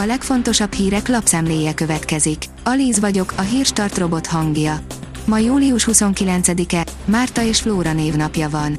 [0.00, 2.44] A legfontosabb hírek lapszemléje következik.
[2.64, 4.80] Alíz vagyok, a hírstart robot hangja.
[5.24, 8.78] Ma július 29-e, Márta és Flóra névnapja van.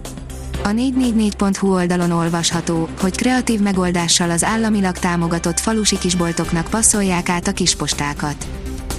[0.63, 7.51] A 444.hu oldalon olvasható, hogy kreatív megoldással az államilag támogatott falusi kisboltoknak passzolják át a
[7.51, 8.47] kispostákat.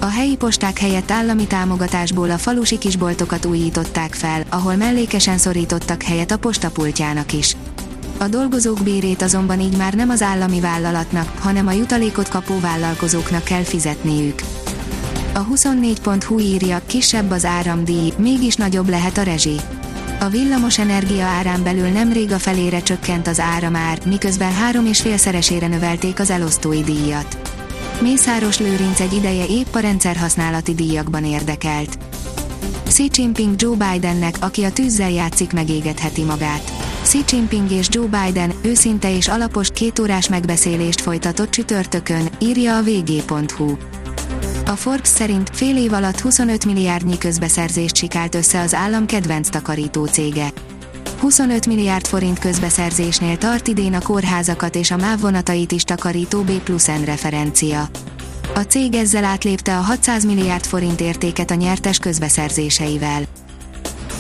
[0.01, 6.31] A helyi posták helyett állami támogatásból a falusi kisboltokat újították fel, ahol mellékesen szorítottak helyet
[6.31, 7.57] a postapultjának is.
[8.23, 13.45] A dolgozók bérét azonban így már nem az állami vállalatnak, hanem a jutalékot kapó vállalkozóknak
[13.45, 14.41] kell fizetniük.
[15.35, 19.57] A 24.hu írja, kisebb az áramdíj, mégis nagyobb lehet a rezsi.
[20.21, 25.67] A villamos energia árán belül nemrég a felére csökkent az áramár, miközben három és félszeresére
[25.67, 27.39] növelték az elosztói díjat.
[28.03, 31.99] Mészáros Lőrinc egy ideje épp a rendszerhasználati díjakban érdekelt.
[32.85, 36.90] Xi Jinping Joe Bidennek, aki a tűzzel játszik megégetheti magát.
[37.03, 43.77] Xi Jinping és Joe Biden őszinte és alapos kétórás megbeszélést folytatott csütörtökön, írja a vg.hu.
[44.67, 50.07] A Forbes szerint fél év alatt 25 milliárdnyi közbeszerzést sikált össze az állam kedvenc takarító
[50.07, 50.53] cége.
[51.21, 56.51] 25 milliárd forint közbeszerzésnél tart idén a kórházakat és a MÁV vonatait is takarító B
[56.51, 57.89] plusz N referencia.
[58.55, 63.23] A cég ezzel átlépte a 600 milliárd forint értéket a nyertes közbeszerzéseivel.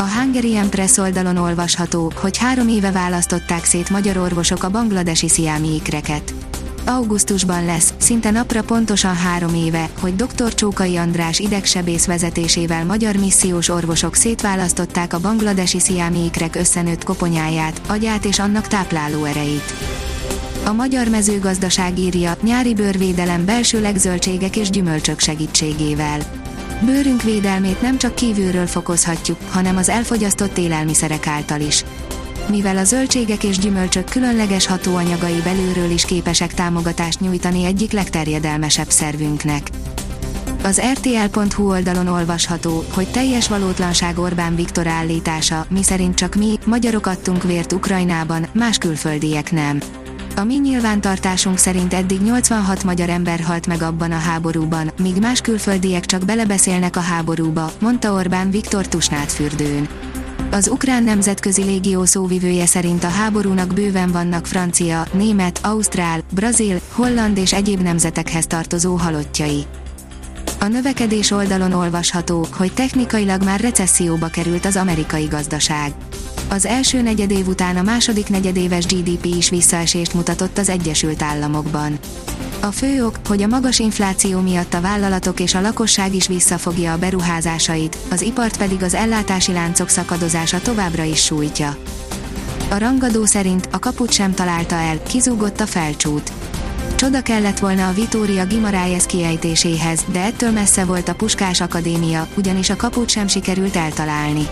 [0.01, 5.75] A Hungarian Press oldalon olvasható, hogy három éve választották szét magyar orvosok a bangladesi sziámi
[5.75, 6.35] ikreket.
[6.87, 10.55] Augusztusban lesz, szinte napra pontosan három éve, hogy dr.
[10.55, 18.25] Csókai András idegsebész vezetésével magyar missziós orvosok szétválasztották a bangladesi sziámi ikrek összenőtt koponyáját, agyát
[18.25, 19.75] és annak tápláló erejét.
[20.65, 26.19] A magyar mezőgazdaság írja, nyári bőrvédelem belsőleg zöldségek és gyümölcsök segítségével.
[26.85, 31.85] Bőrünk védelmét nem csak kívülről fokozhatjuk, hanem az elfogyasztott élelmiszerek által is
[32.51, 39.69] mivel a zöldségek és gyümölcsök különleges hatóanyagai belülről is képesek támogatást nyújtani egyik legterjedelmesebb szervünknek.
[40.63, 47.43] Az RTL.hu oldalon olvasható, hogy teljes valótlanság Orbán Viktor állítása, miszerint csak mi, magyarok adtunk
[47.43, 49.81] vért Ukrajnában, más külföldiek nem.
[50.41, 55.41] A mi nyilvántartásunk szerint eddig 86 magyar ember halt meg abban a háborúban, míg más
[55.41, 59.89] külföldiek csak belebeszélnek a háborúba, mondta Orbán Viktor Tusnádfürdőn.
[60.51, 67.37] Az ukrán nemzetközi légió szóvivője szerint a háborúnak bőven vannak francia, német, ausztrál, brazil, holland
[67.37, 69.65] és egyéb nemzetekhez tartozó halottjai.
[70.61, 75.93] A növekedés oldalon olvasható, hogy technikailag már recesszióba került az amerikai gazdaság.
[76.51, 81.99] Az első negyedév után a második negyedéves GDP is visszaesést mutatott az Egyesült Államokban.
[82.61, 86.93] A fő ok, hogy a magas infláció miatt a vállalatok és a lakosság is visszafogja
[86.93, 91.77] a beruházásait, az ipart pedig az ellátási láncok szakadozása továbbra is sújtja.
[92.71, 96.33] A rangadó szerint a kaput sem találta el, kizúgott a felcsút.
[96.95, 102.71] Csoda kellett volna a Vitória Gimaráez kiejtéséhez, de ettől messze volt a Puskás Akadémia, ugyanis
[102.71, 104.49] a kaput sem sikerült eltalálni.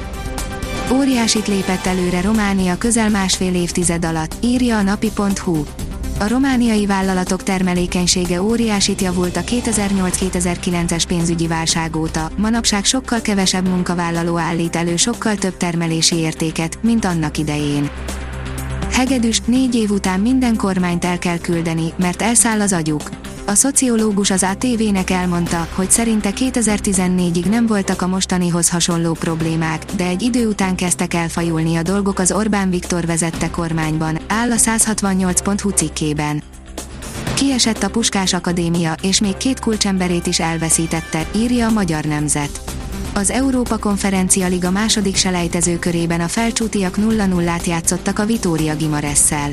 [0.92, 5.64] Óriásit lépett előre Románia közel másfél évtized alatt, írja a napi.hu.
[6.18, 14.38] A romániai vállalatok termelékenysége óriásit javult a 2008-2009-es pénzügyi válság óta, manapság sokkal kevesebb munkavállaló
[14.38, 17.90] állít elő sokkal több termelési értéket, mint annak idején.
[18.92, 23.17] Hegedűs, négy év után minden kormányt el kell küldeni, mert elszáll az agyuk.
[23.48, 30.04] A szociológus az ATV-nek elmondta, hogy szerinte 2014-ig nem voltak a mostanihoz hasonló problémák, de
[30.04, 35.68] egy idő után kezdtek elfajulni a dolgok az Orbán Viktor vezette kormányban, áll a 168.hu
[35.68, 36.42] cikkében.
[37.34, 42.60] Kiesett a Puskás Akadémia, és még két kulcsemberét is elveszítette, írja a Magyar Nemzet.
[43.14, 49.50] Az Európa Konferencia Liga második selejtező körében a felcsútiak 0-0-át játszottak a Vitória Gimaresszel.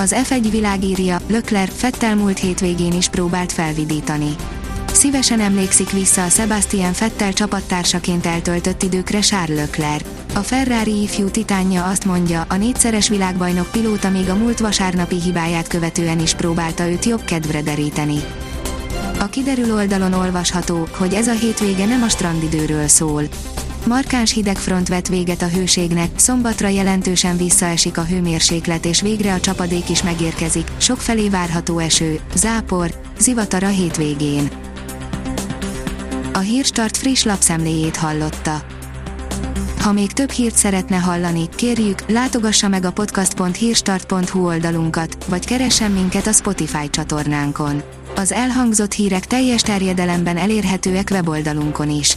[0.00, 4.34] Az F1 világírja, Lökler Fettel múlt hétvégén is próbált felvidítani.
[4.92, 10.04] Szívesen emlékszik vissza a Sebastian Fettel csapattársaként eltöltött időkre Charles Leclerc.
[10.34, 15.68] A Ferrari ifjú titánja azt mondja, a négyszeres világbajnok pilóta még a múlt vasárnapi hibáját
[15.68, 18.20] követően is próbálta őt jobb kedvre deríteni.
[19.18, 23.22] A kiderül oldalon olvasható, hogy ez a hétvége nem a strandidőről szól.
[23.86, 29.88] Markáns hidegfront vett véget a hőségnek, szombatra jelentősen visszaesik a hőmérséklet és végre a csapadék
[29.88, 34.48] is megérkezik, sokfelé várható eső, zápor, zivatar a hétvégén.
[36.32, 38.62] A Hírstart friss lapszemléjét hallotta.
[39.80, 46.26] Ha még több hírt szeretne hallani, kérjük, látogassa meg a podcast.hírstart.hu oldalunkat, vagy keressen minket
[46.26, 47.82] a Spotify csatornánkon.
[48.16, 52.16] Az elhangzott hírek teljes terjedelemben elérhetőek weboldalunkon is.